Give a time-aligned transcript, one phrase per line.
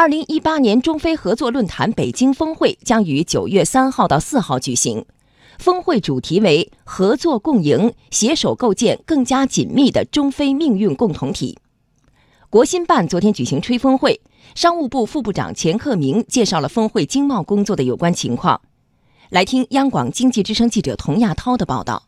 [0.00, 5.04] 二零一八年中非合作论坛北京峰会将于九月三号到四号举行，
[5.58, 11.58] 峰会主题为“合作共赢，携手构建更加紧密的中非命运共同体”。
[12.48, 14.20] 国新办昨天举行吹风会，
[14.54, 18.60] 商务部副部长钱克明介绍了峰会经贸工作的有关情况。
[19.30, 22.04] 来听央广经济之声记者童亚涛的报道。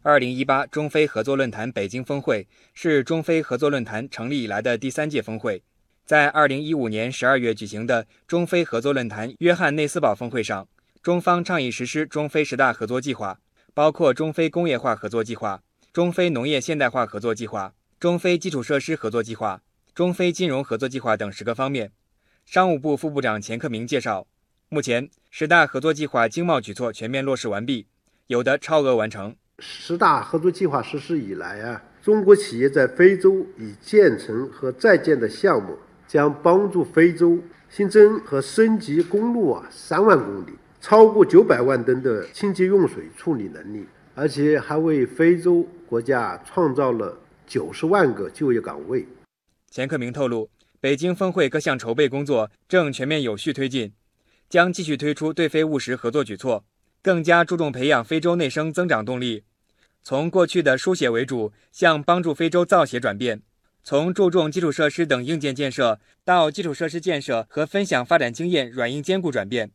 [0.00, 5.62] 二零一八中非合作论坛北京峰会是中非合作论坛成立以来的第三届峰会。
[6.10, 10.66] 在二零一五年十二月举行的中非合作论坛约翰内斯堡峰会上，
[11.00, 13.38] 中方倡议实施中非十大合作计划，
[13.74, 19.62] 包括中非工业化合作计划、中非农业现代化合作计划、中非基础设施合作计划、
[19.94, 21.92] 中非金融合作计划等十个方面。
[22.44, 24.26] 商务部副部长钱克明介绍，
[24.68, 27.86] 目前十大合作计划经贸举措全面落实完毕，
[28.26, 29.36] 有的超额完成。
[29.60, 35.78] 十大合作计划实施以来啊，中国企业在非洲已建成和在建的项目，
[36.10, 37.38] 将帮助非洲
[37.68, 47.16] 新增和升级公路啊三万公里，超过九百万吨的清洁用水处理能力，而且还为非洲国家创造了
[47.46, 49.06] 九十万个就业岗位。
[49.70, 50.50] 钱克明透露，
[50.80, 53.92] 北京峰会各项筹备工作正全面有序推进，
[54.48, 56.64] 将继续推出对非务实合作举措，
[57.00, 59.44] 更加注重培养非洲内生增长动力。
[60.02, 63.38] 从过去的书写为主，向帮助非洲造血转变；
[63.82, 69.70] 从注重基础设施等硬件建设，到基础设施建设和分享发展经验软硬兼顾转变。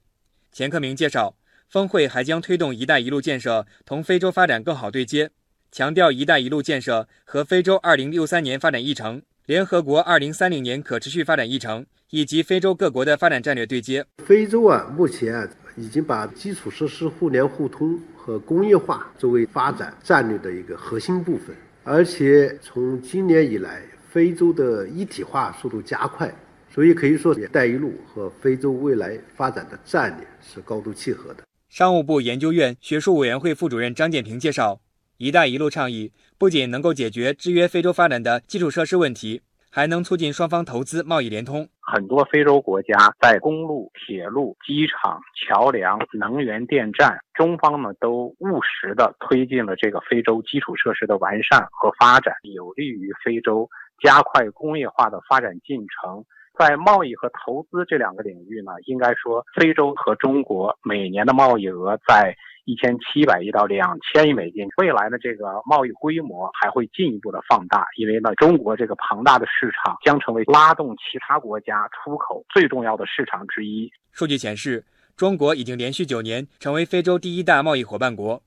[0.51, 1.35] 钱克明介绍，
[1.69, 5.31] 峰会还将推动“一带一路”建设同非洲发展更好对接，
[5.71, 14.05] 强调“一带一路”建设和非洲2063年发展议程、联合国2030年可持续发展议程以及非洲各国的发展战略对接。
[14.25, 15.47] 非洲啊，目前啊。
[15.77, 21.53] 已经把基础设施互联互通和工业化作为发展战略的一个核心部分，
[21.83, 23.81] 而且从今年以来，
[24.15, 26.33] 非洲的一体化速度加快，
[26.69, 31.43] 所以可以说“一带一路”和非洲未来发展的战略是高度契合的。
[31.67, 34.79] 商务部研究院学术委员会副主任张建平介绍
[35.19, 39.41] ，“一带一路”倡议不仅能够解决制约非洲发展的基础设施问题。
[39.69, 41.67] 还能促进双方投资贸易联通。
[41.81, 53.69] 很多非洲国家在公路、铁路、机场、桥梁、能源电站，中方呢都务实的推进了这个非洲基础设施的完善和发展，有利于非洲
[54.01, 56.23] 加快工业化的发展进程。
[56.57, 62.35] 在贸易和投资这两个领域呢，应该说非洲和中国每年的贸易额在。
[62.67, 73.87] 一千七百亿到两千亿美金，未来的这个贸易规模还会进一步的放大，因为呢，中国这个庞大的市场将成为拉动其他国家出口最重要的市场之一。
[74.11, 74.83] 数据显示，
[75.15, 78.41] 中国已经连续九年成为非洲第一大贸易伙伴国。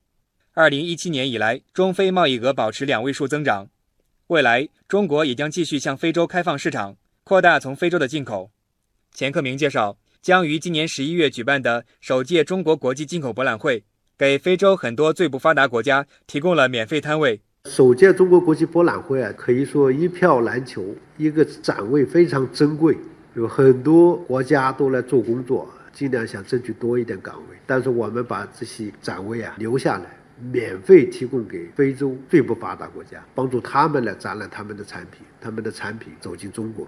[0.53, 3.69] 二零一七年以来，中非贸易额保持两位数增长。
[4.29, 8.51] 未来，中国也将继续向非洲开放市场，扩大从非洲的进口。
[9.11, 13.83] 钱克明介绍，将于今年十一月举办的首届中国国际进口博览会。
[14.15, 17.41] 给非洲很多最不发达国家提供了免费摊位。
[17.65, 22.95] 首届中国国际博览会啊，可以说一票难求，一个展位非常珍贵，
[23.33, 27.57] 有很多国家都来做工作，尽量想争取多一点岗位。
[27.65, 30.18] 但是我们把这些展位啊留下来，
[30.51, 36.87] 免费提供给非洲最不发达国家，帮助他们来展览他们的产品，他们的产品走进中国。